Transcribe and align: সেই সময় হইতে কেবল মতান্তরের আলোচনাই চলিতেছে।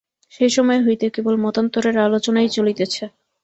সেই 0.33 0.51
সময় 0.51 0.79
হইতে 0.85 1.05
কেবল 1.15 1.35
মতান্তরের 1.43 1.95
আলোচনাই 1.99 2.49
চলিতেছে। 2.49 3.03